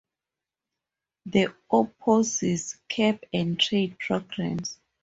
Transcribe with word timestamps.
He 1.31 1.45
opposes 1.71 2.75
cap-and-trade 2.89 3.99
programs. 3.99 4.79